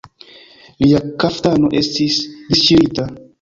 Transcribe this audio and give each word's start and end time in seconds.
Lia 0.85 1.01
kaftano 1.23 1.69
estis 1.83 2.17
disŝirita. 2.49 3.07